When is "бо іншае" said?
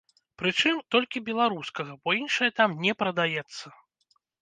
2.07-2.51